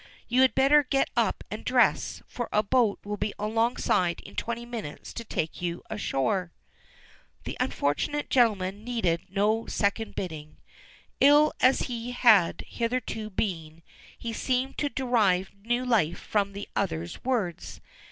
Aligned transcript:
You 0.27 0.41
had 0.41 0.55
better 0.55 0.81
get 0.81 1.11
up 1.15 1.43
and 1.51 1.63
dress, 1.63 2.23
for 2.25 2.49
a 2.51 2.63
boat 2.63 2.99
will 3.03 3.17
be 3.17 3.35
alongside 3.37 4.19
in 4.21 4.35
twenty 4.35 4.65
minutes 4.65 5.13
to 5.13 5.23
take 5.23 5.61
you 5.61 5.83
ashore." 5.91 6.51
The 7.43 7.55
unfortunate 7.59 8.27
gentleman 8.31 8.83
needed 8.83 9.21
no 9.29 9.67
second 9.67 10.15
bidding. 10.15 10.57
Ill 11.19 11.53
as 11.59 11.81
he 11.81 12.13
had 12.13 12.61
hitherto 12.65 13.29
been, 13.29 13.83
he 14.17 14.33
seemed 14.33 14.79
to 14.79 14.89
derive 14.89 15.51
new 15.63 15.85
life 15.85 16.17
from 16.17 16.53
the 16.53 16.67
other's 16.75 17.23
words. 17.23 17.79